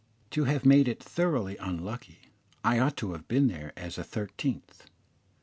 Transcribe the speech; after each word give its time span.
To 0.31 0.45
have 0.45 0.65
made 0.65 0.87
it 0.87 1.03
thoroughly 1.03 1.57
unlucky 1.57 2.31
I 2.63 2.79
ought 2.79 2.97
to 2.97 3.11
have 3.11 3.27
been 3.27 3.45
there 3.49 3.71
as 3.77 3.99
a 3.99 4.03
thirteenth. 4.03 4.87